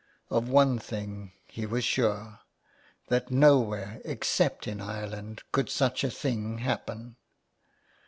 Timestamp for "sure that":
1.83-3.29